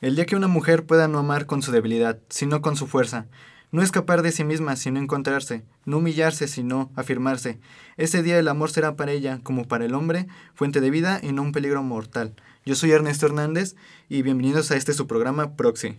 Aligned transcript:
El 0.00 0.14
día 0.14 0.26
que 0.26 0.36
una 0.36 0.46
mujer 0.46 0.86
pueda 0.86 1.08
no 1.08 1.18
amar 1.18 1.46
con 1.46 1.60
su 1.60 1.72
debilidad, 1.72 2.20
sino 2.28 2.62
con 2.62 2.76
su 2.76 2.86
fuerza, 2.86 3.26
no 3.72 3.82
escapar 3.82 4.22
de 4.22 4.30
sí 4.30 4.44
misma, 4.44 4.76
sino 4.76 5.00
encontrarse, 5.00 5.64
no 5.86 5.98
humillarse, 5.98 6.46
sino 6.46 6.92
afirmarse. 6.94 7.58
Ese 7.96 8.22
día 8.22 8.38
el 8.38 8.46
amor 8.46 8.70
será 8.70 8.94
para 8.94 9.10
ella, 9.10 9.40
como 9.42 9.66
para 9.66 9.86
el 9.86 9.94
hombre, 9.94 10.28
fuente 10.54 10.80
de 10.80 10.90
vida 10.90 11.18
y 11.20 11.32
no 11.32 11.42
un 11.42 11.50
peligro 11.50 11.82
mortal. 11.82 12.36
Yo 12.64 12.76
soy 12.76 12.92
Ernesto 12.92 13.26
Hernández 13.26 13.74
y 14.08 14.22
bienvenidos 14.22 14.70
a 14.70 14.76
este 14.76 14.92
su 14.92 15.08
programa 15.08 15.56
Proxy. 15.56 15.98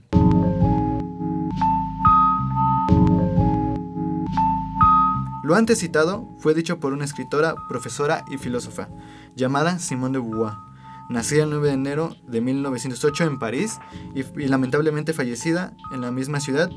Lo 5.44 5.56
antes 5.56 5.80
citado 5.80 6.30
fue 6.40 6.54
dicho 6.54 6.80
por 6.80 6.94
una 6.94 7.04
escritora, 7.04 7.54
profesora 7.68 8.24
y 8.32 8.38
filósofa, 8.38 8.88
llamada 9.36 9.78
Simone 9.78 10.20
de 10.20 10.24
Beauvoir, 10.24 10.69
nacida 11.10 11.44
el 11.44 11.50
9 11.50 11.68
de 11.68 11.74
enero 11.74 12.16
de 12.28 12.40
1908 12.42 13.24
en 13.26 13.40
París 13.40 13.80
y, 14.16 14.22
y, 14.42 14.48
lamentablemente 14.48 15.14
fallecida 15.14 15.74
en 15.92 16.02
la 16.02 16.12
misma 16.12 16.40
ciudad, 16.40 16.70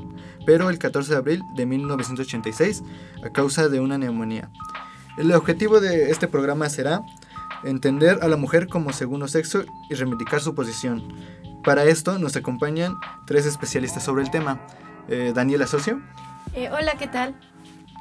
pero 0.45 0.69
el 0.69 0.79
14 0.79 1.11
de 1.11 1.17
abril 1.17 1.41
de 1.55 1.65
1986 1.65 2.83
a 3.23 3.29
causa 3.29 3.69
de 3.69 3.79
una 3.79 3.97
neumonía. 3.97 4.49
El 5.17 5.31
objetivo 5.31 5.79
de 5.79 6.09
este 6.09 6.27
programa 6.27 6.69
será 6.69 7.01
entender 7.63 8.19
a 8.21 8.27
la 8.27 8.35
mujer 8.35 8.67
como 8.67 8.91
segundo 8.93 9.27
sexo 9.27 9.63
y 9.89 9.93
reivindicar 9.93 10.41
su 10.41 10.55
posición. 10.55 11.03
Para 11.63 11.85
esto 11.85 12.19
nos 12.19 12.35
acompañan 12.35 12.97
tres 13.25 13.45
especialistas 13.45 14.03
sobre 14.03 14.23
el 14.23 14.31
tema. 14.31 14.59
Eh, 15.07 15.31
Daniela 15.33 15.67
Socio. 15.67 16.01
Eh, 16.53 16.69
hola, 16.71 16.93
¿qué 16.97 17.07
tal? 17.07 17.35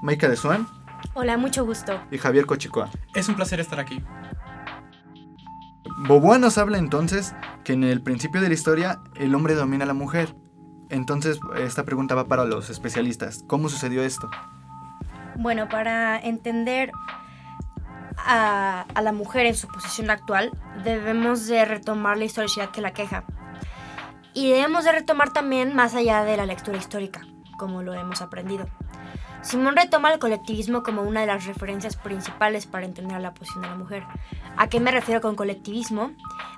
Maika 0.03 0.29
de 0.29 0.37
Swan. 0.37 0.67
Hola, 1.15 1.37
mucho 1.37 1.65
gusto. 1.65 2.01
Y 2.11 2.19
Javier 2.19 2.47
Cochicoa. 2.47 2.91
Es 3.15 3.29
un 3.29 3.35
placer 3.35 3.61
estar 3.61 3.79
aquí. 3.79 4.03
Boboa 6.05 6.37
nos 6.39 6.59
habla 6.59 6.79
entonces 6.79 7.33
que 7.63 7.75
en 7.75 7.85
el 7.85 8.03
principio 8.03 8.41
de 8.41 8.49
la 8.49 8.55
historia 8.55 9.01
el 9.15 9.35
hombre 9.37 9.55
domina 9.55 9.85
a 9.85 9.87
la 9.87 9.95
mujer. 9.95 10.35
Entonces 10.91 11.39
esta 11.57 11.85
pregunta 11.85 12.17
va 12.17 12.27
para 12.27 12.45
los 12.45 12.71
especialistas. 12.71 13.45
¿Cómo 13.47 13.69
sucedió 13.69 14.03
esto? 14.03 14.29
Bueno, 15.37 15.69
para 15.69 16.19
entender 16.19 16.91
a, 18.17 18.85
a, 18.95 19.01
la 19.01 19.13
mujer 19.13 19.47
en 19.47 19.55
su 19.55 19.69
posición 19.69 20.11
actual, 20.11 20.51
debemos 20.83 21.47
de 21.47 21.65
retomar 21.65 22.19
la 22.19 22.25
historicidad 22.25 22.71
que 22.71 22.81
la 22.81 22.93
queja. 22.93 23.23
Y 24.35 24.51
debemos 24.51 24.85
de 24.85 24.93
retomar 24.93 25.33
también 25.33 25.75
más 25.75 25.95
allá 25.95 26.25
de 26.25 26.37
la 26.37 26.47
lectura 26.47 26.79
histórica, 26.79 27.21
como 27.59 27.83
lo 27.83 27.95
hemos 27.95 28.23
aprendido. 28.23 28.67
Simón 29.43 29.77
retoma 29.77 30.13
el 30.13 30.21
colectivismo 30.21 30.83
como 30.83 31.03
una 31.03 31.21
de 31.21 31.27
las 31.27 31.47
referencias 31.47 31.97
principales 31.97 32.67
para 32.67 32.87
entender 32.87 33.21
la 33.21 33.35
posición 33.35 33.63
de 33.63 33.69
la 33.69 33.77
mujer. 33.77 34.05
¿A 34.57 34.69
qué 34.69 34.79
me 34.79 34.93
refiero 34.93 35.21
con 35.21 35.35
colectivismo? 35.35 36.13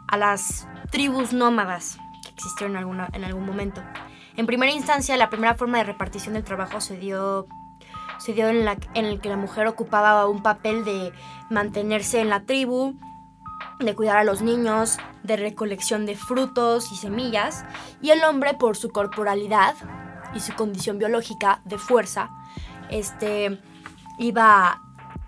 A 0.07 0.19
las 0.19 0.69
tribus 0.91 1.33
nómadas 1.33 1.99
que 2.23 2.29
existieron 2.31 2.73
en, 2.73 2.79
alguna, 2.79 3.09
en 3.13 3.25
algún 3.25 3.47
momento. 3.47 3.83
En 4.37 4.47
primera 4.47 4.71
instancia, 4.71 5.17
la 5.17 5.31
primera 5.31 5.55
forma 5.55 5.79
de 5.79 5.85
repartición 5.85 6.35
del 6.35 6.45
trabajo 6.45 6.81
se 6.81 6.99
dio 6.99 7.47
se 8.19 8.33
dio 8.33 8.49
en, 8.49 8.65
la, 8.65 8.77
en 8.95 9.07
el 9.07 9.21
que 9.21 9.29
la 9.29 9.37
mujer 9.37 9.67
ocupaba 9.67 10.29
un 10.29 10.43
papel 10.43 10.85
de 10.85 11.13
mantenerse 11.51 12.21
en 12.21 12.29
la 12.29 12.45
tribu, 12.45 12.95
de 13.81 13.95
cuidar 13.95 14.19
a 14.19 14.25
los 14.25 14.41
niños, 14.41 14.99
de 15.23 15.37
recolección 15.37 16.07
de 16.07 16.17
frutos 16.17 16.93
y 16.93 16.97
semillas, 16.97 17.65
y 18.01 18.11
el 18.11 18.23
hombre 18.25 18.55
por 18.55 18.77
su 18.77 18.91
corporalidad 18.91 19.75
y 20.35 20.41
su 20.41 20.55
condición 20.55 20.99
biológica 20.99 21.61
de 21.65 21.79
fuerza, 21.79 22.31
este, 22.95 23.61
iba 24.19 24.81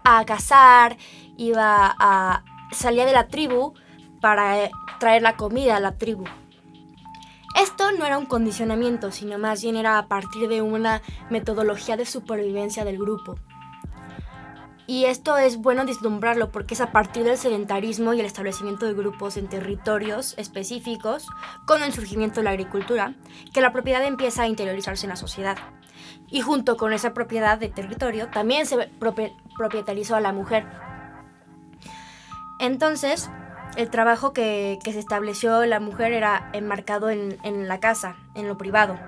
a 0.04 0.24
cazar, 0.24 0.96
iba 1.36 1.94
a 1.98 2.44
salía 2.72 3.04
de 3.06 3.12
la 3.12 3.28
tribu 3.28 3.74
para 4.20 4.70
traer 4.98 5.22
la 5.22 5.36
comida 5.36 5.76
a 5.76 5.80
la 5.80 5.98
tribu. 5.98 6.24
Esto 7.60 7.90
no 7.92 8.04
era 8.04 8.18
un 8.18 8.26
condicionamiento, 8.26 9.10
sino 9.10 9.38
más 9.38 9.62
bien 9.62 9.76
era 9.76 9.98
a 9.98 10.08
partir 10.08 10.48
de 10.48 10.62
una 10.62 11.00
metodología 11.30 11.96
de 11.96 12.04
supervivencia 12.04 12.84
del 12.84 12.98
grupo. 12.98 13.36
Y 14.88 15.06
esto 15.06 15.36
es 15.36 15.56
bueno 15.56 15.84
vislumbrarlo 15.84 16.52
porque 16.52 16.74
es 16.74 16.80
a 16.80 16.92
partir 16.92 17.24
del 17.24 17.36
sedentarismo 17.36 18.14
y 18.14 18.20
el 18.20 18.26
establecimiento 18.26 18.86
de 18.86 18.94
grupos 18.94 19.36
en 19.36 19.48
territorios 19.48 20.34
específicos, 20.38 21.26
con 21.66 21.82
el 21.82 21.92
surgimiento 21.92 22.40
de 22.40 22.44
la 22.44 22.50
agricultura, 22.50 23.14
que 23.52 23.60
la 23.60 23.72
propiedad 23.72 24.04
empieza 24.04 24.42
a 24.42 24.48
interiorizarse 24.48 25.06
en 25.06 25.10
la 25.10 25.16
sociedad. 25.16 25.58
Y 26.30 26.40
junto 26.40 26.76
con 26.76 26.92
esa 26.92 27.14
propiedad 27.14 27.58
de 27.58 27.68
territorio 27.68 28.28
también 28.28 28.66
se 28.66 28.88
propietarizó 29.56 30.14
a 30.14 30.20
la 30.20 30.32
mujer. 30.32 30.66
Entonces, 32.60 33.28
el 33.76 33.90
trabajo 33.90 34.32
que, 34.32 34.78
que, 34.84 34.92
se 34.92 35.00
estableció 35.00 35.66
la 35.66 35.80
mujer 35.80 36.12
era 36.12 36.48
enmarcado 36.52 37.10
en, 37.10 37.38
en, 37.42 37.66
la 37.66 37.80
casa, 37.80 38.16
en 38.34 38.46
lo 38.46 38.56
privado, 38.56 38.98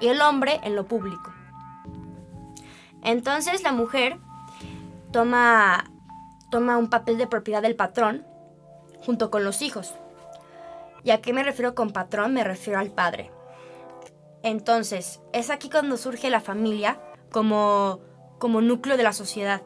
y 0.00 0.08
el 0.08 0.22
hombre 0.22 0.58
en 0.64 0.74
lo 0.74 0.86
público. 0.86 1.32
Entonces 3.02 3.62
la 3.62 3.72
mujer 3.72 4.18
toma, 5.12 5.90
toma 6.50 6.78
un 6.78 6.90
papel 6.90 7.18
de 7.18 7.26
propiedad 7.26 7.62
del 7.62 7.76
patrón 7.76 8.26
junto 9.04 9.30
con 9.30 9.44
los 9.44 9.62
hijos. 9.62 9.94
¿Y 11.04 11.10
a 11.10 11.20
qué 11.20 11.32
me 11.32 11.44
refiero 11.44 11.74
con 11.74 11.92
patrón? 11.92 12.34
Me 12.34 12.44
refiero 12.44 12.78
al 12.78 12.90
padre. 12.90 13.30
Entonces, 14.42 15.20
es 15.32 15.50
aquí 15.50 15.70
cuando 15.70 15.96
surge 15.96 16.30
la 16.30 16.40
familia 16.40 17.00
como, 17.30 18.00
como 18.38 18.60
núcleo 18.60 18.96
de 18.96 19.02
la 19.02 19.12
sociedad. 19.12 19.62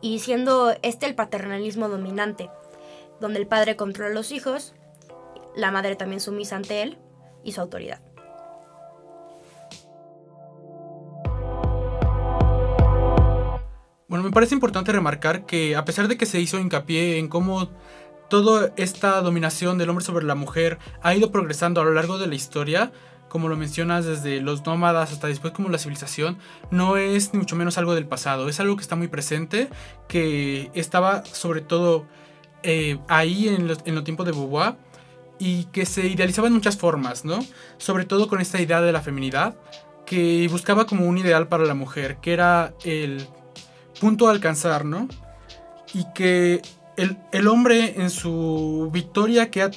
Y 0.00 0.20
siendo 0.20 0.72
este 0.82 1.06
el 1.06 1.14
paternalismo 1.14 1.88
dominante 1.88 2.50
donde 3.20 3.38
el 3.38 3.46
padre 3.46 3.76
controla 3.76 4.10
a 4.10 4.14
los 4.14 4.32
hijos, 4.32 4.74
la 5.54 5.70
madre 5.70 5.94
también 5.96 6.20
sumisa 6.20 6.56
ante 6.56 6.82
él 6.82 6.98
y 7.44 7.52
su 7.52 7.60
autoridad. 7.60 8.00
Me 14.30 14.34
parece 14.34 14.54
importante 14.54 14.92
remarcar 14.92 15.44
que 15.44 15.74
a 15.74 15.84
pesar 15.84 16.06
de 16.06 16.16
que 16.16 16.24
se 16.24 16.40
hizo 16.40 16.60
hincapié 16.60 17.18
en 17.18 17.26
cómo 17.26 17.68
toda 18.28 18.72
esta 18.76 19.20
dominación 19.22 19.76
del 19.76 19.90
hombre 19.90 20.04
sobre 20.04 20.24
la 20.24 20.36
mujer 20.36 20.78
ha 21.02 21.16
ido 21.16 21.32
progresando 21.32 21.80
a 21.80 21.84
lo 21.84 21.92
largo 21.92 22.16
de 22.16 22.28
la 22.28 22.36
historia, 22.36 22.92
como 23.28 23.48
lo 23.48 23.56
mencionas, 23.56 24.04
desde 24.04 24.40
los 24.40 24.64
nómadas 24.64 25.10
hasta 25.10 25.26
después 25.26 25.52
como 25.52 25.68
la 25.68 25.78
civilización, 25.78 26.38
no 26.70 26.96
es 26.96 27.32
ni 27.32 27.40
mucho 27.40 27.56
menos 27.56 27.76
algo 27.76 27.96
del 27.96 28.06
pasado, 28.06 28.48
es 28.48 28.60
algo 28.60 28.76
que 28.76 28.82
está 28.82 28.94
muy 28.94 29.08
presente, 29.08 29.68
que 30.06 30.70
estaba 30.74 31.24
sobre 31.24 31.60
todo 31.60 32.06
eh, 32.62 33.00
ahí 33.08 33.48
en 33.48 33.66
los, 33.66 33.80
en 33.84 34.04
tiempos 34.04 34.26
de 34.26 34.30
Beauvoir 34.30 34.76
y 35.40 35.64
que 35.72 35.86
se 35.86 36.06
idealizaba 36.06 36.46
en 36.46 36.54
muchas 36.54 36.76
formas, 36.76 37.24
¿no? 37.24 37.44
Sobre 37.78 38.04
todo 38.04 38.28
con 38.28 38.40
esta 38.40 38.62
idea 38.62 38.80
de 38.80 38.92
la 38.92 39.00
feminidad 39.00 39.56
que 40.06 40.46
buscaba 40.48 40.86
como 40.86 41.06
un 41.06 41.18
ideal 41.18 41.48
para 41.48 41.64
la 41.64 41.74
mujer, 41.74 42.18
que 42.18 42.32
era 42.32 42.74
el 42.84 43.26
punto 44.00 44.28
a 44.28 44.32
alcanzar, 44.32 44.84
¿no? 44.84 45.06
Y 45.94 46.04
que 46.14 46.62
el, 46.96 47.16
el 47.32 47.48
hombre 47.48 47.94
en 48.00 48.10
su 48.10 48.90
victoria 48.92 49.50
que 49.50 49.62
ha, 49.62 49.70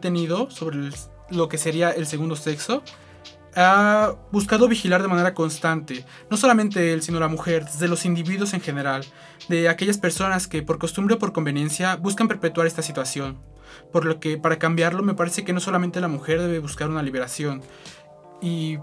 tenido 0.00 0.50
sobre 0.50 0.90
lo 1.30 1.48
que 1.48 1.58
sería 1.58 1.90
el 1.90 2.06
segundo 2.06 2.36
sexo, 2.36 2.82
ha 3.54 4.14
buscado 4.30 4.68
vigilar 4.68 5.02
de 5.02 5.08
manera 5.08 5.34
constante, 5.34 6.04
no 6.30 6.36
solamente 6.36 6.92
él, 6.92 7.02
sino 7.02 7.18
la 7.18 7.28
mujer, 7.28 7.64
desde 7.64 7.88
los 7.88 8.04
individuos 8.04 8.54
en 8.54 8.60
general, 8.60 9.04
de 9.48 9.68
aquellas 9.68 9.98
personas 9.98 10.46
que 10.46 10.62
por 10.62 10.78
costumbre 10.78 11.14
o 11.14 11.18
por 11.18 11.32
conveniencia 11.32 11.96
buscan 11.96 12.28
perpetuar 12.28 12.66
esta 12.66 12.82
situación. 12.82 13.38
Por 13.92 14.04
lo 14.04 14.20
que 14.20 14.38
para 14.38 14.58
cambiarlo 14.58 15.02
me 15.02 15.14
parece 15.14 15.44
que 15.44 15.52
no 15.52 15.60
solamente 15.60 16.00
la 16.00 16.08
mujer 16.08 16.40
debe 16.40 16.58
buscar 16.58 16.88
una 16.88 17.02
liberación, 17.02 17.62
y 18.40 18.78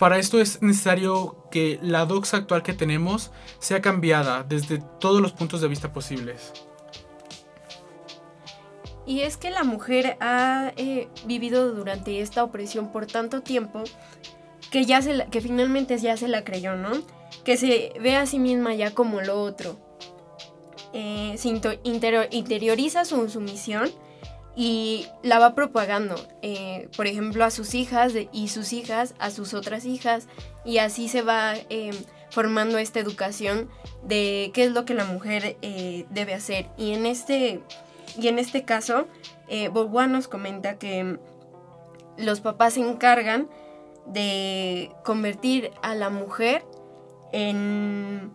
para 0.00 0.18
esto 0.18 0.40
es 0.40 0.62
necesario 0.62 1.44
que 1.50 1.78
la 1.82 2.06
doxa 2.06 2.38
actual 2.38 2.62
que 2.62 2.72
tenemos 2.72 3.30
sea 3.58 3.82
cambiada 3.82 4.42
desde 4.42 4.78
todos 4.98 5.20
los 5.20 5.32
puntos 5.32 5.60
de 5.60 5.68
vista 5.68 5.92
posibles. 5.92 6.54
Y 9.04 9.20
es 9.20 9.36
que 9.36 9.50
la 9.50 9.62
mujer 9.62 10.16
ha 10.20 10.72
eh, 10.78 11.08
vivido 11.26 11.72
durante 11.74 12.22
esta 12.22 12.42
opresión 12.42 12.92
por 12.92 13.04
tanto 13.04 13.42
tiempo 13.42 13.84
que, 14.70 14.86
ya 14.86 15.02
que 15.28 15.40
finalmente 15.42 15.98
ya 15.98 16.16
se 16.16 16.28
la 16.28 16.44
creyó, 16.44 16.76
¿no? 16.76 16.92
Que 17.44 17.58
se 17.58 17.92
ve 18.00 18.16
a 18.16 18.24
sí 18.24 18.38
misma 18.38 18.74
ya 18.74 18.94
como 18.94 19.20
lo 19.20 19.42
otro. 19.42 19.76
Eh, 20.94 21.34
se 21.36 21.48
interior, 21.84 22.26
interioriza 22.30 23.04
su 23.04 23.28
sumisión 23.28 23.90
y 24.56 25.06
la 25.22 25.38
va 25.38 25.54
propagando, 25.54 26.16
eh, 26.42 26.88
por 26.96 27.06
ejemplo, 27.06 27.44
a 27.44 27.50
sus 27.50 27.74
hijas 27.74 28.12
y 28.32 28.48
sus 28.48 28.72
hijas 28.72 29.14
a 29.18 29.30
sus 29.30 29.54
otras 29.54 29.84
hijas 29.84 30.26
y 30.64 30.78
así 30.78 31.08
se 31.08 31.22
va 31.22 31.54
eh, 31.70 31.92
formando 32.30 32.78
esta 32.78 33.00
educación 33.00 33.68
de 34.02 34.50
qué 34.54 34.64
es 34.64 34.72
lo 34.72 34.84
que 34.84 34.94
la 34.94 35.04
mujer 35.04 35.56
eh, 35.62 36.06
debe 36.10 36.34
hacer. 36.34 36.68
Y 36.76 36.92
en 36.92 37.06
este 37.06 37.60
y 38.18 38.28
en 38.28 38.38
este 38.38 38.64
caso, 38.64 39.06
eh, 39.48 39.68
Beauvoir 39.68 40.08
nos 40.08 40.28
comenta 40.28 40.78
que 40.78 41.18
los 42.16 42.40
papás 42.40 42.74
se 42.74 42.80
encargan 42.80 43.48
de 44.06 44.90
convertir 45.04 45.70
a 45.82 45.94
la 45.94 46.10
mujer 46.10 46.64
en 47.32 48.32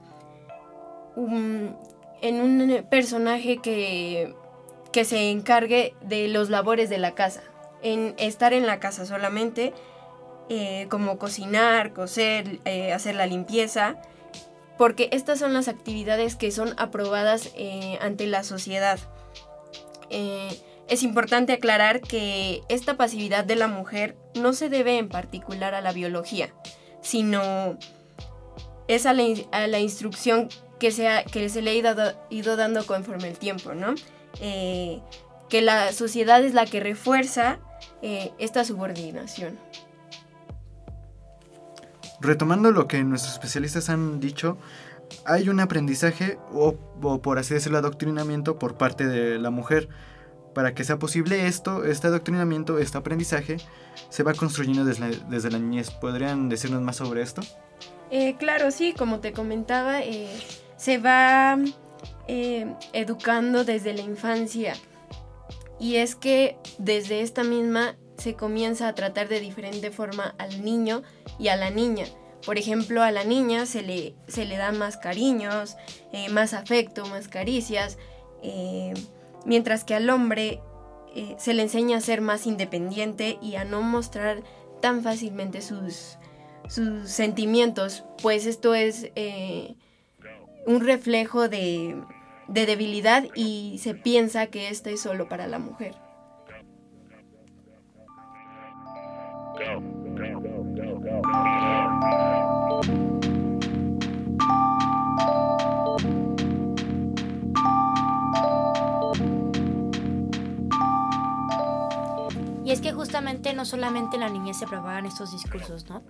un, 1.15 1.75
en 2.21 2.41
un 2.41 2.85
personaje 2.89 3.57
que, 3.57 4.33
que 4.95 5.03
se 5.03 5.30
encargue 5.30 5.94
de 6.00 6.30
los 6.30 6.50
labores 6.50 6.89
de 6.89 6.97
la 6.97 7.15
casa. 7.15 7.44
en 7.81 8.15
estar 8.18 8.53
en 8.53 8.65
la 8.65 8.80
casa 8.80 9.06
solamente, 9.06 9.74
eh, 10.47 10.88
como 10.89 11.19
cocinar, 11.19 11.92
coser, 11.92 12.62
eh, 12.63 12.94
hacer 12.94 13.13
la 13.15 13.25
limpieza, 13.25 13.97
porque 14.77 15.09
estas 15.12 15.38
son 15.38 15.53
las 15.53 15.68
actividades 15.68 16.38
que 16.38 16.50
son 16.50 16.75
aprobadas 16.77 17.51
eh, 17.57 18.00
ante 18.00 18.25
la 18.25 18.45
sociedad. 18.45 18.97
es 20.09 21.03
importante 21.03 21.51
aclarar 21.51 22.00
que 22.00 22.62
esta 22.69 22.95
pasividad 22.95 23.44
de 23.44 23.57
la 23.57 23.68
mujer 23.68 24.15
no 24.33 24.53
se 24.53 24.69
debe 24.69 24.98
en 24.98 25.09
particular 25.09 25.75
a 25.75 25.81
la 25.81 25.91
biología, 25.91 26.53
sino 27.01 27.77
es 28.88 29.06
a 29.06 29.13
la, 29.13 29.80
instrucción 29.80 30.48
que 30.80 30.91
se, 30.91 31.62
le 31.62 31.71
ha 31.71 31.74
ido, 32.30 32.56
dando 32.56 32.86
conforme 32.86 33.27
el 33.27 33.38
tiempo, 33.38 33.74
¿no? 33.74 33.95
Que 34.39 35.61
la 35.61 35.91
sociedad 35.93 36.43
es 36.43 36.53
la 36.53 36.65
que 36.65 36.79
refuerza 36.79 37.59
esta 38.01 38.63
subordinación. 38.65 39.57
Retomando 42.21 42.71
lo 42.71 42.87
que 42.87 43.03
nuestros 43.03 43.33
especialistas 43.33 43.89
han 43.89 44.19
dicho, 44.19 44.57
hay 45.25 45.49
un 45.49 45.59
aprendizaje 45.59 46.37
o, 46.51 46.75
por 47.21 47.39
así 47.39 47.53
decirlo 47.53 47.77
adoctrinamiento 47.77 48.57
por 48.57 48.75
parte 48.75 49.07
de 49.07 49.39
la 49.39 49.49
mujer. 49.49 49.89
Para 50.53 50.73
que 50.73 50.85
sea 50.85 50.97
posible 50.97 51.47
esto, 51.47 51.83
este 51.83 52.07
adoctrinamiento, 52.07 52.79
este 52.79 52.97
aprendizaje, 52.97 53.57
se 54.09 54.23
va 54.23 54.33
construyendo 54.33 54.85
desde 54.85 55.51
la, 55.51 55.59
niñez. 55.59 55.91
¿Podrían 55.91 56.47
decirnos 56.47 56.81
más 56.81 56.95
sobre 56.95 57.21
esto? 57.21 57.41
Eh, 58.09 58.38
claro, 58.38 58.71
sí, 58.71 58.93
como 58.97 59.19
te 59.19 59.33
comentaba, 59.33 60.01
eh, 60.01 60.29
se 60.77 60.97
va 60.97 61.57
eh, 62.27 62.73
educando 62.93 63.63
desde 63.63 63.93
la 63.93 64.01
infancia. 64.01 64.73
Y 65.79 65.97
es 65.97 66.15
que 66.15 66.57
desde 66.77 67.21
esta 67.21 67.43
misma 67.43 67.95
se 68.17 68.35
comienza 68.35 68.87
a 68.87 68.95
tratar 68.95 69.27
de 69.27 69.39
diferente 69.39 69.91
forma 69.91 70.33
al 70.37 70.63
niño 70.63 71.03
y 71.37 71.49
a 71.49 71.55
la 71.55 71.69
niña. 71.69 72.05
Por 72.45 72.57
ejemplo, 72.57 73.03
a 73.03 73.11
la 73.11 73.23
niña 73.23 73.65
se 73.65 73.81
le, 73.81 74.15
se 74.27 74.45
le 74.45 74.57
dan 74.57 74.77
más 74.77 74.97
cariños, 74.97 75.75
eh, 76.13 76.29
más 76.29 76.53
afecto, 76.53 77.05
más 77.07 77.27
caricias, 77.27 77.97
eh, 78.41 78.93
mientras 79.45 79.83
que 79.83 79.95
al 79.95 80.09
hombre 80.09 80.61
se 81.37 81.53
le 81.53 81.61
enseña 81.61 81.97
a 81.97 82.01
ser 82.01 82.19
más 82.19 82.45
independiente 82.45 83.39
y 83.41 83.55
a 83.55 83.63
no 83.63 83.81
mostrar 83.81 84.43
tan 84.81 85.01
fácilmente 85.01 85.61
sus, 85.61 86.17
sus 86.67 87.09
sentimientos, 87.09 88.03
pues 88.21 88.45
esto 88.45 88.75
es 88.75 89.09
un 90.65 90.81
reflejo 90.81 91.47
de, 91.50 91.95
de 92.47 92.65
debilidad 92.65 93.25
y 93.35 93.77
se 93.79 93.94
piensa 93.94 94.47
que 94.47 94.69
esto 94.69 94.89
es 94.89 95.01
solo 95.01 95.27
para 95.29 95.47
la 95.47 95.59
mujer. 95.59 95.95
Y 112.63 112.71
es 112.71 112.81
que 112.81 112.91
justamente 112.91 113.53
no 113.53 113.63
solamente 113.63 114.15
en 114.15 114.21
la 114.21 114.29
niñez 114.29 114.57
se 114.57 114.65
propagan 114.65 115.06
estos 115.06 115.31
discursos, 115.31 115.88
¿no? 115.88 116.01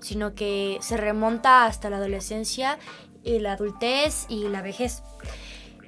Sino 0.00 0.34
que 0.34 0.76
se 0.82 0.98
remonta 0.98 1.64
hasta 1.64 1.88
la 1.88 1.96
adolescencia 1.96 2.78
y 3.24 3.38
la 3.38 3.52
adultez 3.52 4.26
y 4.28 4.48
la 4.48 4.62
vejez. 4.62 5.02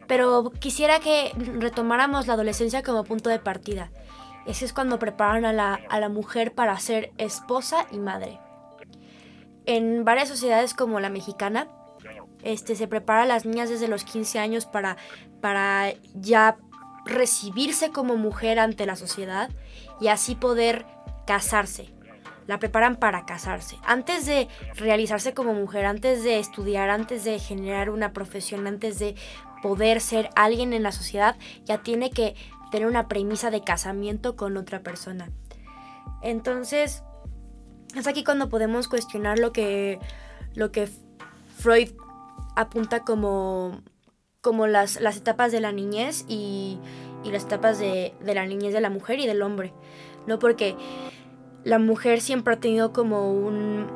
Pero 0.07 0.51
quisiera 0.59 1.01
que 1.01 1.33
retomáramos 1.37 2.27
la 2.27 2.35
adolescencia 2.35 2.83
como 2.83 3.05
punto 3.05 3.31
de 3.31 3.39
partida. 3.39 3.91
Ese 4.47 4.67
es 4.67 4.73
cuando 4.73 4.99
preparan 4.99 5.45
a 5.45 5.53
la, 5.53 5.81
a 5.89 6.01
la 6.01 6.09
mujer 6.09 6.55
para 6.55 6.79
ser 6.79 7.13
esposa 7.17 7.87
y 7.91 7.99
madre. 7.99 8.39
En 9.65 10.05
varias 10.05 10.29
sociedades 10.29 10.75
como 10.75 11.01
la 11.01 11.09
mexicana, 11.09 11.69
este, 12.43 12.77
se 12.77 12.87
prepara 12.87 13.23
a 13.23 13.27
las 13.27 13.47
niñas 13.47 13.71
desde 13.71 13.89
los 13.89 14.05
15 14.05 14.39
años 14.39 14.67
para, 14.67 14.99
para 15.41 15.95
ya 16.15 16.59
recibirse 17.07 17.91
como 17.91 18.17
mujer 18.17 18.59
ante 18.59 18.85
la 18.85 18.97
sociedad 18.97 19.51
y 20.01 20.09
así 20.09 20.35
poder 20.35 20.85
casarse. 21.27 21.94
La 22.47 22.59
preparan 22.59 22.97
para 22.97 23.25
casarse. 23.25 23.79
Antes 23.85 24.27
de 24.27 24.49
realizarse 24.75 25.35
como 25.35 25.55
mujer, 25.55 25.87
antes 25.87 26.23
de 26.23 26.39
estudiar, 26.39 26.91
antes 26.91 27.25
de 27.25 27.39
generar 27.39 27.91
una 27.91 28.13
profesión, 28.13 28.67
antes 28.67 28.99
de 28.99 29.15
poder 29.63 30.01
ser 30.01 30.29
alguien 30.37 30.73
en 30.73 30.83
la 30.83 30.93
sociedad, 30.93 31.37
ya 31.65 31.79
tiene 31.83 32.11
que 32.11 32.35
tener 32.71 32.87
una 32.87 33.09
premisa 33.09 33.51
de 33.51 33.63
casamiento 33.63 34.37
con 34.37 34.57
otra 34.57 34.81
persona. 34.81 35.31
Entonces, 36.23 37.03
es 37.95 38.07
aquí 38.07 38.25
cuando 38.25 38.49
podemos 38.49 38.89
cuestionar 38.89 39.39
lo 39.39 39.53
que, 39.53 39.99
lo 40.55 40.73
que 40.73 40.89
Freud 41.57 41.91
apunta 42.57 43.05
como, 43.05 43.81
como 44.41 44.67
las, 44.67 45.01
las 45.01 45.17
etapas 45.17 45.53
de 45.53 45.61
la 45.61 45.73
niñez 45.73 46.25
y, 46.29 46.79
las 47.25 47.45
etapas 47.45 47.79
de, 47.79 48.13
la 48.23 48.47
niñez 48.47 48.73
de 48.73 48.81
la 48.81 48.91
mujer 48.91 49.19
y 49.19 49.27
del 49.27 49.43
hombre. 49.43 49.73
¿no? 50.27 50.39
Porque 50.39 50.77
la 51.65 51.79
mujer 51.79 52.21
siempre 52.21 52.55
ha 52.55 52.61
tenido 52.61 52.93
como 52.93 53.33
un, 53.33 53.87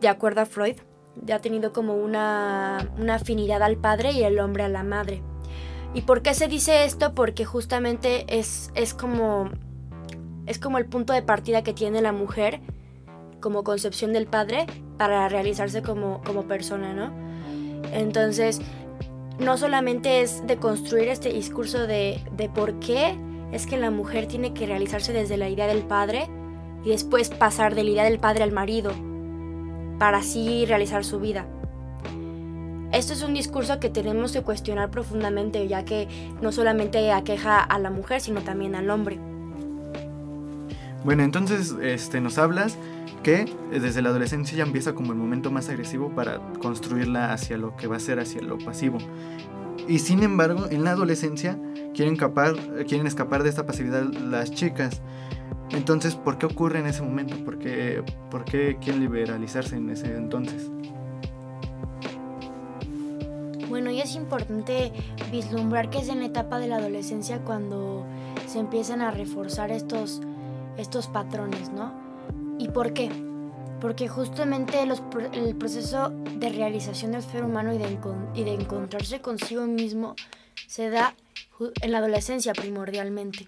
de 0.00 0.08
acuerdo 0.08 0.40
a 0.40 0.46
Freud, 0.46 0.76
ha 1.32 1.38
tenido 1.38 1.72
como 1.72 1.94
una, 1.94 2.90
una 2.98 3.16
afinidad 3.16 3.62
al 3.62 3.76
padre 3.76 4.12
y 4.12 4.22
el 4.22 4.40
hombre 4.40 4.64
a 4.64 4.68
la 4.68 4.82
madre. 4.82 5.22
¿Y 5.92 6.02
por 6.02 6.22
qué 6.22 6.34
se 6.34 6.48
dice 6.48 6.84
esto? 6.84 7.14
Porque 7.14 7.44
justamente 7.44 8.24
es, 8.28 8.72
es, 8.74 8.94
como, 8.94 9.50
es 10.46 10.58
como 10.58 10.78
el 10.78 10.86
punto 10.86 11.12
de 11.12 11.22
partida 11.22 11.62
que 11.62 11.72
tiene 11.72 12.00
la 12.00 12.12
mujer 12.12 12.60
como 13.40 13.62
concepción 13.62 14.12
del 14.12 14.26
padre 14.26 14.66
para 14.96 15.28
realizarse 15.28 15.82
como, 15.82 16.22
como 16.24 16.44
persona, 16.44 16.94
¿no? 16.94 17.12
Entonces, 17.92 18.60
no 19.38 19.56
solamente 19.58 20.22
es 20.22 20.44
de 20.46 20.56
construir 20.56 21.08
este 21.08 21.32
discurso 21.32 21.86
de, 21.86 22.20
de 22.32 22.48
por 22.48 22.80
qué 22.80 23.14
es 23.52 23.66
que 23.66 23.76
la 23.76 23.90
mujer 23.90 24.26
tiene 24.26 24.54
que 24.54 24.66
realizarse 24.66 25.12
desde 25.12 25.36
la 25.36 25.48
idea 25.48 25.66
del 25.66 25.82
padre 25.82 26.28
y 26.84 26.90
después 26.90 27.30
pasar 27.30 27.74
de 27.74 27.84
la 27.84 27.90
idea 27.90 28.04
del 28.04 28.18
padre 28.18 28.44
al 28.44 28.52
marido 28.52 28.92
para 29.98 30.18
así 30.18 30.66
realizar 30.66 31.04
su 31.04 31.20
vida. 31.20 31.46
Esto 32.92 33.12
es 33.12 33.22
un 33.22 33.34
discurso 33.34 33.80
que 33.80 33.90
tenemos 33.90 34.32
que 34.32 34.42
cuestionar 34.42 34.90
profundamente, 34.90 35.66
ya 35.66 35.84
que 35.84 36.06
no 36.40 36.52
solamente 36.52 37.10
aqueja 37.10 37.58
a 37.60 37.78
la 37.78 37.90
mujer, 37.90 38.20
sino 38.20 38.42
también 38.42 38.76
al 38.76 38.88
hombre. 38.88 39.18
Bueno, 41.04 41.22
entonces 41.24 41.74
este, 41.82 42.20
nos 42.20 42.38
hablas 42.38 42.78
que 43.24 43.46
desde 43.72 44.00
la 44.00 44.10
adolescencia 44.10 44.56
ya 44.56 44.62
empieza 44.62 44.94
como 44.94 45.12
el 45.12 45.18
momento 45.18 45.50
más 45.50 45.68
agresivo 45.68 46.10
para 46.10 46.38
construirla 46.60 47.32
hacia 47.32 47.56
lo 47.58 47.74
que 47.76 47.88
va 47.88 47.96
a 47.96 48.00
ser, 48.00 48.20
hacia 48.20 48.42
lo 48.42 48.58
pasivo. 48.58 48.98
Y 49.86 49.98
sin 49.98 50.22
embargo, 50.22 50.66
en 50.70 50.84
la 50.84 50.92
adolescencia 50.92 51.58
quieren 51.94 52.14
escapar, 52.14 52.56
quieren 52.86 53.06
escapar 53.06 53.42
de 53.42 53.50
esta 53.50 53.66
pasividad 53.66 54.02
las 54.02 54.50
chicas. 54.50 55.02
Entonces, 55.70 56.14
¿por 56.14 56.38
qué 56.38 56.46
ocurre 56.46 56.78
en 56.78 56.86
ese 56.86 57.02
momento? 57.02 57.36
¿Por 57.44 57.58
qué, 57.58 58.02
¿Por 58.30 58.44
qué 58.44 58.78
quieren 58.80 59.00
liberalizarse 59.00 59.76
en 59.76 59.90
ese 59.90 60.16
entonces? 60.16 60.70
Bueno, 63.68 63.90
y 63.90 64.00
es 64.00 64.14
importante 64.14 64.92
vislumbrar 65.32 65.90
que 65.90 65.98
es 65.98 66.08
en 66.08 66.20
la 66.20 66.26
etapa 66.26 66.58
de 66.58 66.68
la 66.68 66.76
adolescencia 66.76 67.40
cuando 67.40 68.06
se 68.46 68.60
empiezan 68.60 69.00
a 69.00 69.10
reforzar 69.10 69.72
estos, 69.72 70.20
estos 70.76 71.08
patrones, 71.08 71.72
¿no? 71.72 71.92
¿Y 72.58 72.68
por 72.68 72.92
qué? 72.92 73.10
Porque 73.84 74.08
justamente 74.08 74.78
el 74.80 75.56
proceso 75.56 76.08
de 76.08 76.48
realización 76.48 77.12
del 77.12 77.22
ser 77.22 77.44
humano 77.44 77.74
y 77.74 77.76
de, 77.76 77.98
y 78.32 78.42
de 78.42 78.54
encontrarse 78.54 79.20
consigo 79.20 79.66
mismo 79.66 80.16
se 80.66 80.88
da 80.88 81.14
en 81.82 81.92
la 81.92 81.98
adolescencia 81.98 82.54
primordialmente 82.54 83.46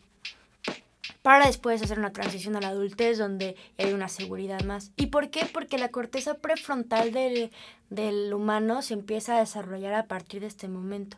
para 1.23 1.47
después 1.47 1.81
hacer 1.81 1.99
una 1.99 2.13
transición 2.13 2.55
a 2.55 2.61
la 2.61 2.69
adultez 2.69 3.17
donde 3.17 3.57
hay 3.79 3.95
una 3.95 4.09
seguridad 4.09 4.63
más. 4.63 4.93
¿Y 4.97 5.07
por 5.07 5.31
qué? 5.31 5.47
Porque 5.51 5.79
la 5.79 5.89
corteza 5.89 6.35
prefrontal 6.35 7.13
del, 7.13 7.51
del 7.89 8.35
humano 8.35 8.83
se 8.83 8.93
empieza 8.93 9.37
a 9.37 9.41
desarrollar 9.41 9.95
a 9.95 10.05
partir 10.05 10.43
de 10.43 10.49
este 10.49 10.69
momento. 10.69 11.17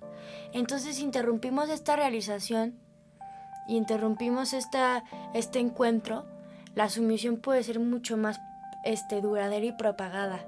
Entonces 0.53 1.01
interrumpimos 1.01 1.71
esta 1.71 1.97
realización, 1.97 2.79
interrumpimos 3.67 4.53
esta, 4.53 5.03
este 5.35 5.59
encuentro, 5.59 6.25
la 6.77 6.89
sumisión 6.89 7.39
puede 7.39 7.65
ser 7.65 7.81
mucho 7.81 8.17
más 8.17 8.39
este, 8.85 9.21
duradera 9.21 9.65
y 9.65 9.73
propagada, 9.73 10.45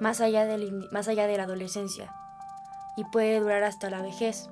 más 0.00 0.20
allá, 0.20 0.44
del, 0.44 0.88
más 0.90 1.08
allá 1.08 1.26
de 1.26 1.36
la 1.36 1.44
adolescencia, 1.44 2.14
y 2.96 3.04
puede 3.04 3.40
durar 3.40 3.62
hasta 3.64 3.90
la 3.90 4.02
vejez. 4.02 4.48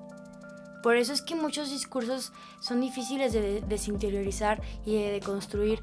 Por 0.82 0.96
eso 0.96 1.12
es 1.12 1.22
que 1.22 1.36
muchos 1.36 1.70
discursos 1.70 2.32
son 2.60 2.80
difíciles 2.80 3.32
de 3.32 3.62
desinteriorizar 3.62 4.60
y 4.84 5.00
de 5.00 5.20
construir 5.20 5.82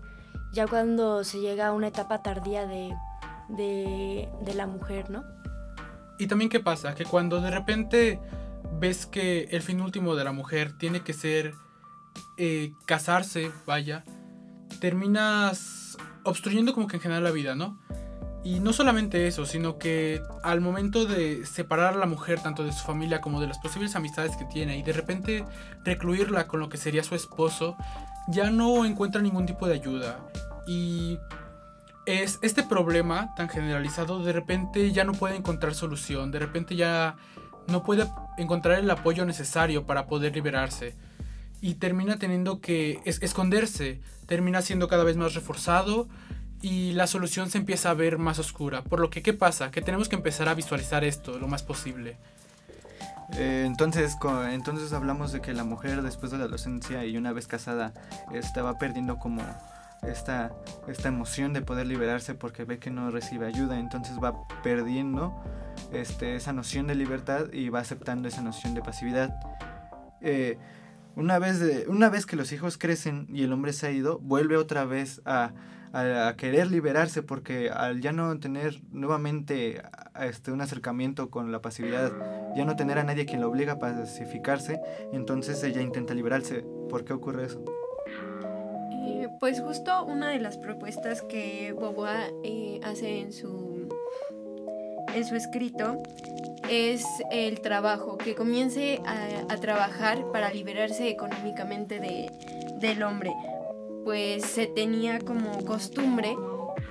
ya 0.52 0.68
cuando 0.68 1.24
se 1.24 1.40
llega 1.40 1.68
a 1.68 1.74
una 1.74 1.88
etapa 1.88 2.22
tardía 2.22 2.66
de, 2.66 2.96
de, 3.50 4.54
la 4.54 4.68
mujer, 4.68 5.10
¿no? 5.10 5.24
Y 6.18 6.28
también 6.28 6.50
qué 6.50 6.60
pasa, 6.60 6.96
que 6.96 7.06
cuando 7.06 7.40
de 7.40 7.52
repente 7.52 8.20
ves 8.80 9.06
que 9.06 9.44
el 9.52 9.62
fin 9.62 9.82
último 9.82 10.16
de 10.16 10.24
la 10.24 10.32
mujer 10.32 10.78
tiene 10.78 11.02
que 11.02 11.14
ser 11.14 11.54
eh, 12.38 12.74
casarse, 12.86 13.52
vaya, 13.66 14.04
terminas 14.80 15.89
obstruyendo 16.30 16.74
como 16.74 16.88
que 16.88 16.98
en 16.98 17.02
general 17.02 17.24
la 17.24 17.32
vida, 17.32 17.56
¿no? 17.56 17.80
Y 18.44 18.62
no 18.62 18.72
solamente 18.72 19.28
eso, 19.28 19.46
sino 19.46 19.78
que 19.78 20.22
al 20.44 20.62
momento 20.62 21.06
de 21.06 21.46
separar 21.46 21.94
a 21.94 21.98
la 21.98 22.06
mujer 22.06 22.42
tanto 22.42 22.64
de 22.64 22.72
su 22.72 22.86
familia 22.86 23.20
como 23.20 23.42
de 23.42 23.48
las 23.48 23.60
posibles 23.60 23.96
amistades 23.96 24.38
que 24.38 24.46
tiene 24.46 24.78
y 24.78 24.84
de 24.84 24.94
repente 24.94 25.44
recluirla 25.84 26.48
con 26.48 26.62
lo 26.62 26.70
que 26.70 26.78
sería 26.78 27.04
su 27.04 27.16
esposo, 27.16 27.76
ya 28.30 28.50
no 28.50 28.86
encuentra 28.86 29.22
ningún 29.22 29.46
tipo 29.46 29.68
de 29.68 29.74
ayuda. 29.74 30.20
Y 30.68 31.20
es 32.06 32.40
este 32.42 32.64
problema 32.64 33.36
tan 33.36 33.50
generalizado 33.50 34.24
de 34.24 34.32
repente 34.32 34.92
ya 34.94 35.04
no 35.04 35.12
puede 35.12 35.36
encontrar 35.36 35.76
solución, 35.76 36.32
de 36.32 36.40
repente 36.40 36.76
ya 36.76 37.18
no 37.68 37.84
puede 37.84 38.08
encontrar 38.38 38.80
el 38.80 38.90
apoyo 38.90 39.26
necesario 39.26 39.86
para 39.86 40.08
poder 40.08 40.34
liberarse 40.34 40.96
y 41.62 41.76
termina 41.76 42.18
teniendo 42.18 42.62
que 42.62 43.02
esconderse, 43.06 44.00
termina 44.26 44.62
siendo 44.62 44.88
cada 44.88 45.04
vez 45.04 45.18
más 45.18 45.34
reforzado 45.34 46.08
y 46.62 46.92
la 46.94 47.08
solución 47.08 47.50
se 47.50 47.58
empieza 47.58 47.90
a 47.90 47.94
ver 47.94 48.18
más 48.18 48.40
oscura. 48.40 48.84
Por 48.84 49.00
lo 49.00 49.10
que, 49.10 49.22
¿qué 49.22 49.34
pasa? 49.34 49.72
Que 49.72 49.82
tenemos 49.82 50.10
que 50.10 50.16
empezar 50.16 50.50
a 50.50 50.54
visualizar 50.54 51.04
esto 51.04 51.38
lo 51.40 51.48
más 51.48 51.64
posible. 51.64 52.18
Eh, 53.34 53.64
entonces, 53.66 54.18
entonces 54.52 54.92
hablamos 54.94 55.32
de 55.32 55.42
que 55.42 55.54
la 55.54 55.64
mujer 55.64 56.02
después 56.02 56.32
de 56.32 56.38
la 56.38 56.46
adolescencia 56.46 57.06
y 57.06 57.16
una 57.16 57.32
vez 57.32 57.48
casada 57.48 57.94
estaba 58.34 58.78
perdiendo 58.78 59.18
como 59.18 59.44
esta, 60.02 60.52
esta 60.88 61.10
emoción 61.10 61.54
de 61.54 61.62
poder 61.62 61.86
liberarse 61.86 62.34
porque 62.34 62.64
ve 62.64 62.80
que 62.80 62.90
no 62.90 63.12
recibe 63.12 63.46
ayuda, 63.46 63.80
entonces 63.80 64.18
va 64.18 64.48
perdiendo 64.64 65.36
este, 65.92 66.36
esa 66.36 66.54
noción 66.54 66.88
de 66.88 66.96
libertad 66.96 67.52
y 67.52 67.70
va 67.70 67.80
aceptando 67.80 68.28
esa 68.28 68.42
noción 68.42 68.74
de 68.74 68.82
pasividad. 68.82 69.40
Eh, 70.22 70.58
una, 71.20 71.38
vez 71.38 71.60
de, 71.60 71.86
una 71.88 72.10
vez 72.10 72.26
que 72.26 72.36
los 72.36 72.52
hijos 72.52 72.78
crecen 72.78 73.28
y 73.30 73.44
el 73.44 73.54
hombre 73.54 73.74
se 73.74 73.88
ha 73.88 73.92
ido, 73.92 74.20
vuelve 74.20 74.58
otra 74.58 74.86
vez 74.86 75.22
a, 75.26 75.52
a, 75.94 76.34
querer 76.38 76.72
liberarse 76.72 77.24
porque 77.24 77.70
al 77.70 78.02
ya 78.02 78.12
no 78.12 78.40
tener 78.40 78.80
nuevamente 78.92 79.82
este, 80.20 80.52
un 80.52 80.62
acercamiento 80.62 81.30
con 81.30 81.52
la 81.52 81.62
pasividad, 81.62 82.12
ya 82.56 82.66
no 82.66 82.76
tener 82.76 82.98
a 82.98 83.04
nadie 83.04 83.26
quien 83.26 83.42
lo 83.42 83.50
obliga 83.50 83.74
a 83.74 83.80
pacificarse, 83.80 84.80
entonces 85.14 85.64
ella 85.64 85.82
intenta 85.82 86.14
liberarse. 86.14 86.64
¿Por 86.90 87.04
qué 87.06 87.14
ocurre 87.14 87.46
eso? 87.46 87.64
Eh, 88.92 89.28
pues 89.40 89.60
justo 89.60 90.06
una 90.06 90.30
de 90.30 90.40
las 90.40 90.58
propuestas 90.58 91.22
que 91.22 91.74
Boboa 91.74 92.28
eh, 92.44 92.80
hace 92.84 93.20
en 93.20 93.34
su, 93.34 93.69
en 95.16 95.26
su 95.26 95.36
escrito 95.36 96.02
es 96.70 97.04
el 97.32 97.62
trabajo, 97.62 98.18
que 98.18 98.36
comience 98.36 99.02
a, 99.06 99.56
trabajar 99.58 100.32
para 100.32 100.52
liberarse 100.52 101.10
económicamente 101.10 102.00
de, 102.00 102.32
del 102.80 103.04
hombre 103.04 103.34
pues 104.04 104.44
se 104.44 104.66
tenía 104.66 105.20
como 105.20 105.64
costumbre 105.66 106.36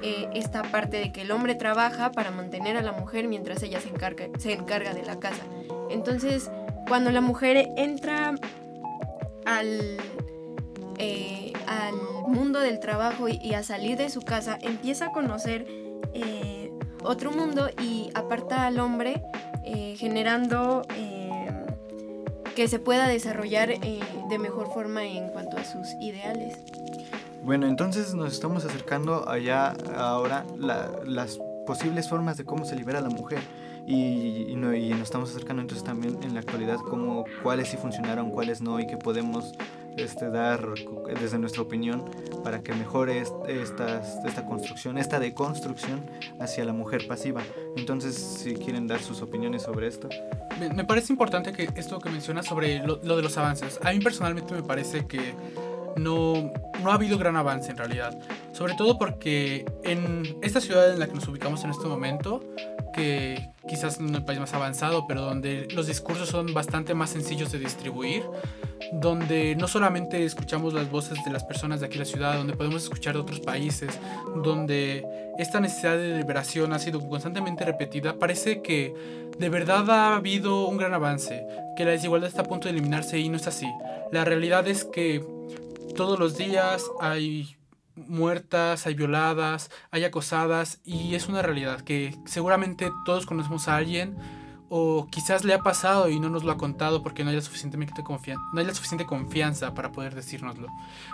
eh, 0.03 0.29
esta 0.35 0.63
parte 0.63 0.99
de 0.99 1.11
que 1.11 1.23
el 1.23 1.33
hombre 1.33 1.55
trabaja 1.57 2.13
para 2.13 2.31
mantener 2.31 2.77
a 2.77 2.83
la 2.83 2.93
mujer 2.93 3.27
mientras 3.27 3.63
ella 3.63 3.81
se 3.81 3.89
encarga, 3.89 4.29
se 4.39 4.53
encarga 4.53 4.95
de 4.95 5.03
la 5.05 5.19
casa. 5.19 5.43
Entonces, 5.91 6.51
cuando 6.87 7.11
la 7.11 7.21
mujer 7.21 7.71
entra 7.77 8.35
al, 9.47 9.97
eh, 10.99 11.53
al 11.67 11.95
mundo 12.29 12.61
del 12.61 12.79
trabajo 12.79 13.29
y, 13.29 13.55
a 13.55 13.63
salir 13.63 13.99
de 13.99 14.11
su 14.11 14.23
casa, 14.23 14.59
empieza 14.61 15.07
a 15.07 15.13
conocer 15.13 15.67
eh, 16.15 16.68
otro 17.03 17.31
mundo 17.33 17.69
y 17.81 18.11
aparta 18.15 18.67
al 18.67 18.81
hombre 18.81 19.23
generando 19.97 20.83
que 22.55 22.67
se 22.67 22.79
pueda 22.79 23.07
desarrollar 23.07 23.69
de 23.69 24.39
mejor 24.39 24.73
forma 24.73 25.05
en 25.05 25.29
cuanto 25.29 25.57
a 25.57 25.65
sus 25.65 25.87
ideales. 26.01 26.57
Bueno, 27.45 27.67
entonces 27.69 28.15
nos 28.15 28.33
estamos 28.33 28.65
acercando 28.65 29.29
allá 29.29 29.77
ahora 29.97 30.45
las 30.59 31.39
posibles 31.67 32.09
formas 32.09 32.37
de 32.37 32.45
cómo 32.45 32.65
se 32.65 32.75
libera 32.77 33.01
la 33.01 33.11
mujer. 33.11 33.41
Y, 33.87 34.55
no, 34.57 34.75
y, 34.75 34.91
nos 34.91 35.03
estamos 35.03 35.31
acercando 35.31 35.63
entonces 35.63 35.83
también 35.83 36.19
en 36.23 36.35
la 36.35 36.41
actualidad 36.41 36.77
como 36.77 37.25
cuáles 37.43 37.69
sí 37.69 37.77
funcionaron, 37.79 38.31
cuáles 38.31 38.61
no 38.61 38.79
y 38.81 38.87
qué 38.87 38.99
podemos 38.99 39.55
este, 40.01 40.31
dar 40.31 40.67
desde 41.21 41.39
nuestra 41.39 41.63
opinión 41.63 42.05
para 42.45 42.63
que 42.63 42.73
mejore 42.75 43.21
esta, 43.21 44.03
esta 44.25 44.47
construcción, 44.47 44.99
esta 44.99 45.19
deconstrucción 45.19 46.01
hacia 46.41 46.65
la 46.65 46.73
mujer 46.73 47.07
pasiva. 47.07 47.43
Entonces, 47.77 48.15
si 48.15 48.55
quieren 48.55 48.87
dar 48.87 49.01
sus 49.01 49.23
opiniones 49.23 49.63
sobre 49.63 49.87
esto. 49.87 50.09
Me, 50.59 50.85
parece 50.85 51.13
importante 51.13 51.53
que 51.53 51.69
esto 51.77 51.99
que 51.99 52.11
mencionas 52.11 52.47
sobre 52.47 52.79
lo, 52.87 53.01
lo 53.03 53.17
de 53.17 53.23
los 53.23 53.37
avances. 53.39 53.79
A 53.83 53.93
mí 53.93 54.01
personalmente 54.01 54.55
me 54.55 54.63
parece 54.63 55.07
que 55.07 55.35
no, 55.99 56.53
no 56.83 56.91
ha 56.91 56.95
habido 56.95 57.19
gran 57.19 57.37
avance 57.37 57.71
en 57.71 57.77
realidad. 57.77 58.19
Sobre 58.53 58.75
todo 58.75 58.99
porque 58.99 59.65
en 59.85 60.39
esta 60.43 60.61
ciudad 60.61 60.93
en 60.93 60.99
la 60.99 61.07
que 61.07 61.15
nos 61.15 61.29
ubicamos 61.29 61.65
en 61.65 61.71
este 61.71 61.87
momento, 61.87 62.43
que 62.93 63.51
quizás 63.69 64.01
no 64.01 64.09
es 64.09 64.15
el 64.17 64.25
país 64.25 64.41
más 64.41 64.55
avanzado, 64.55 65.07
pero 65.07 65.23
donde 65.23 65.69
los 65.75 65.87
discursos 65.87 66.29
son 66.29 66.55
bastante 66.55 66.95
más 66.95 67.11
sencillos 67.11 67.53
de 67.53 67.59
distribuir, 67.59 68.25
donde 68.93 69.55
no 69.57 69.69
solamente 69.69 70.25
escuchamos 70.25 70.73
las 70.75 70.91
voces 70.91 71.23
de 71.25 71.31
las 71.31 71.45
personas 71.45 71.81
de 71.81 71.87
aquí 71.87 71.99
la 71.99 72.05
ciudad, 72.05 72.37
donde 72.37 72.57
podemos 72.57 72.83
escuchar 72.85 73.15
de 73.15 73.21
otros 73.21 73.41
países, 73.41 73.99
donde 74.43 75.07
esta 75.39 75.61
necesidad 75.61 75.97
de 75.97 76.17
liberación 76.17 76.73
ha 76.73 76.79
sido 76.79 77.07
constantemente 77.09 77.65
repetida, 77.65 78.19
parece 78.19 78.63
que 78.63 78.95
de 79.39 79.49
verdad 79.49 79.89
ha 79.91 80.17
habido 80.17 80.67
un 80.67 80.77
gran 80.77 80.95
avance, 80.95 81.47
que 81.77 81.85
la 81.85 81.93
desigualdad 81.93 82.29
está 82.29 82.43
a 82.43 82.47
punto 82.47 82.69
de 82.69 82.73
eliminarse 82.73 83.19
y 83.19 83.29
no 83.29 83.37
es 83.37 83.47
así. 83.47 83.69
La 84.11 84.25
realidad 84.25 84.67
es 84.69 84.85
que 84.85 85.25
todos 85.97 86.19
los 86.19 86.37
días 86.37 86.85
hay 87.01 87.57
muertas, 87.95 88.87
hay 88.87 88.95
violadas, 88.95 89.71
hay 89.91 90.05
acosadas 90.05 90.81
y 90.85 91.15
es 91.15 91.29
una 91.29 91.43
realidad 91.43 91.81
que 91.81 92.15
seguramente 92.27 92.91
todos 93.05 93.27
conocemos 93.27 93.69
a 93.69 93.77
alguien 93.77 94.17
o 94.71 95.07
quizás 95.11 95.45
le 95.45 95.55
ha 95.55 95.63
pasado 95.63 96.09
y 96.09 96.21
no 96.21 96.29
nos 96.29 96.45
lo 96.45 96.53
ha 96.53 96.59
contado 96.59 97.03
porque 97.03 97.25
no 97.25 97.31
hay, 97.31 97.37
la 97.37 97.43
suficientemente 97.43 98.03
no 98.53 98.61
hay 98.61 98.67
la 98.67 98.75
suficiente 98.75 99.07
confianza 99.07 99.75
para 99.75 99.93
poder 99.93 100.15
decírnoslo. 100.15 100.69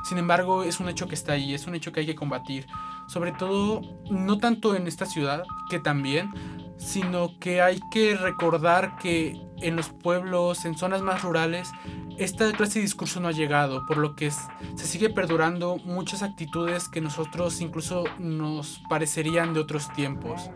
Sin 0.05 0.19
embargo, 0.19 0.65
es 0.65 0.81
un 0.81 0.89
hecho 0.89 1.07
que 1.07 1.15
está 1.15 1.33
ahí, 1.33 1.55
es 1.55 1.67
un 1.67 1.75
hecho 1.75 1.93
que 1.93 2.01
hay 2.01 2.07
que 2.07 2.15
combatir. 2.15 2.67
Sobre 3.07 3.33
todo, 3.33 3.83
no 4.11 4.39
tanto 4.39 4.75
en 4.75 4.87
esta 4.87 5.07
ciudad, 5.07 5.45
que 5.71 5.79
también, 5.79 6.31
sino 6.79 7.39
que 7.39 7.63
hay 7.63 7.81
que 7.93 8.17
recordar 8.17 8.97
que 8.97 9.41
en 9.59 9.77
los 9.77 9.89
pueblos, 9.89 10.65
en 10.65 10.77
zonas 10.77 11.03
más 11.03 11.23
rurales, 11.23 11.71
esta 12.19 12.51
clase 12.53 12.79
de 12.79 12.85
discurso 12.85 13.21
no 13.21 13.29
ha 13.29 13.33
llegado, 13.33 13.87
por 13.87 13.99
lo 13.99 14.15
que 14.15 14.31
se 14.31 14.87
sigue 14.87 15.11
perdurando 15.11 15.77
muchas 15.79 16.23
actitudes 16.23 16.89
que 16.89 17.01
nosotros 17.01 17.61
incluso 17.61 18.05
nos 18.19 18.81
parecerían 18.89 19.55
de 19.55 19.61
otros 19.61 19.93
tiempos. 19.93 20.51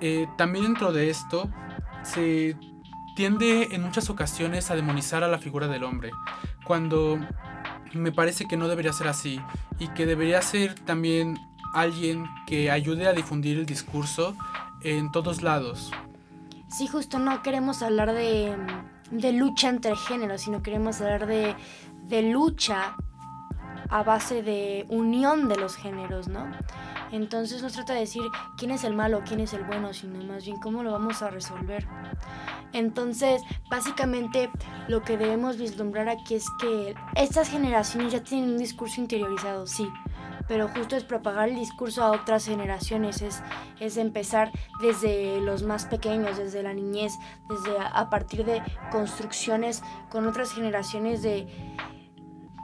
Eh, 0.00 0.26
también 0.38 0.64
dentro 0.64 0.92
de 0.92 1.10
esto 1.10 1.50
se 2.02 2.56
tiende 3.16 3.68
en 3.72 3.82
muchas 3.82 4.10
ocasiones 4.10 4.70
a 4.70 4.76
demonizar 4.76 5.24
a 5.24 5.28
la 5.28 5.38
figura 5.38 5.68
del 5.68 5.84
hombre, 5.84 6.10
cuando 6.64 7.18
me 7.92 8.12
parece 8.12 8.46
que 8.46 8.56
no 8.56 8.68
debería 8.68 8.92
ser 8.92 9.08
así 9.08 9.40
y 9.78 9.88
que 9.88 10.06
debería 10.06 10.40
ser 10.42 10.74
también 10.74 11.38
alguien 11.74 12.26
que 12.46 12.70
ayude 12.70 13.06
a 13.08 13.12
difundir 13.12 13.58
el 13.58 13.66
discurso 13.66 14.36
en 14.82 15.10
todos 15.10 15.42
lados. 15.42 15.90
Sí, 16.68 16.86
justo 16.86 17.18
no 17.18 17.42
queremos 17.42 17.82
hablar 17.82 18.12
de 18.12 19.32
lucha 19.32 19.68
entre 19.68 19.96
géneros, 19.96 20.42
sino 20.42 20.62
queremos 20.62 21.00
hablar 21.00 21.26
de 21.26 22.22
lucha 22.22 22.94
a 23.88 24.04
base 24.04 24.42
de 24.42 24.86
unión 24.88 25.48
de 25.48 25.56
los 25.56 25.74
géneros, 25.74 26.28
¿no? 26.28 26.48
Entonces 27.12 27.62
no 27.62 27.70
trata 27.70 27.94
de 27.94 28.00
decir 28.00 28.22
quién 28.56 28.70
es 28.70 28.84
el 28.84 28.94
malo, 28.94 29.22
quién 29.26 29.40
es 29.40 29.52
el 29.52 29.64
bueno, 29.64 29.92
sino 29.92 30.22
más 30.24 30.44
bien 30.44 30.60
cómo 30.60 30.82
lo 30.82 30.92
vamos 30.92 31.22
a 31.22 31.30
resolver. 31.30 31.86
Entonces, 32.72 33.42
básicamente 33.68 34.50
lo 34.88 35.02
que 35.02 35.16
debemos 35.16 35.56
vislumbrar 35.56 36.08
aquí 36.08 36.34
es 36.34 36.46
que 36.60 36.94
estas 37.16 37.48
generaciones 37.48 38.12
ya 38.12 38.22
tienen 38.22 38.50
un 38.50 38.58
discurso 38.58 39.00
interiorizado, 39.00 39.66
sí, 39.66 39.88
pero 40.46 40.68
justo 40.68 40.96
es 40.96 41.04
propagar 41.04 41.48
el 41.48 41.56
discurso 41.56 42.02
a 42.02 42.10
otras 42.10 42.46
generaciones, 42.46 43.22
es, 43.22 43.42
es 43.78 43.96
empezar 43.96 44.50
desde 44.80 45.40
los 45.40 45.62
más 45.62 45.86
pequeños, 45.86 46.38
desde 46.38 46.62
la 46.62 46.74
niñez, 46.74 47.12
desde 47.48 47.78
a, 47.80 48.10
partir 48.10 48.44
de 48.44 48.62
construcciones 48.90 49.82
con 50.10 50.26
otras 50.26 50.52
generaciones 50.52 51.22
de, 51.22 51.46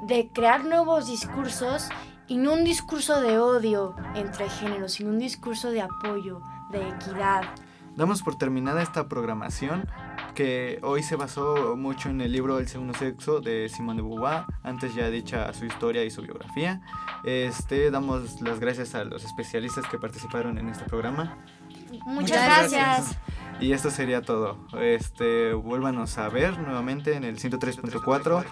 de 0.06 0.30
crear 0.32 0.64
nuevos 0.64 1.06
discursos 1.06 1.88
y 2.28 2.36
no 2.36 2.54
un 2.54 2.64
discurso 2.64 3.20
de 3.20 3.38
odio 3.38 3.94
entre 4.14 4.48
géneros, 4.48 4.92
sino 4.92 5.10
un 5.10 5.18
discurso 5.18 5.70
de 5.70 5.82
apoyo, 5.82 6.40
de 6.70 6.88
equidad. 6.88 7.42
Damos 7.96 8.22
por 8.22 8.36
terminada 8.36 8.82
esta 8.82 9.08
programación 9.08 9.88
que 10.34 10.78
hoy 10.82 11.02
se 11.02 11.16
basó 11.16 11.76
mucho 11.76 12.10
en 12.10 12.20
el 12.20 12.30
libro 12.30 12.58
El 12.58 12.68
segundo 12.68 12.92
sexo 12.92 13.40
de 13.40 13.70
Simone 13.70 14.02
de 14.02 14.06
Beauvoir, 14.06 14.44
antes 14.62 14.94
ya 14.94 15.08
dicha 15.08 15.50
su 15.54 15.64
historia 15.64 16.04
y 16.04 16.10
su 16.10 16.20
biografía. 16.20 16.82
Este, 17.24 17.90
damos 17.90 18.42
las 18.42 18.60
gracias 18.60 18.94
a 18.94 19.04
los 19.04 19.24
especialistas 19.24 19.86
que 19.88 19.98
participaron 19.98 20.58
en 20.58 20.68
este 20.68 20.84
programa. 20.84 21.38
Muchas, 22.04 22.44
gracias. 22.44 23.18
Y 23.60 23.72
esto 23.72 23.90
sería 23.90 24.20
todo. 24.20 24.58
Este, 24.78 25.54
vuélvanos 25.54 26.18
a 26.18 26.28
ver 26.28 26.58
nuevamente 26.58 27.14
en 27.14 27.24
el 27.24 27.38
103.4. 27.38 28.44